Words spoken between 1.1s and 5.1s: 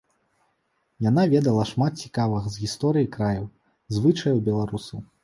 ведала шмат цікавага з гісторыі краю, звычаяў беларусаў.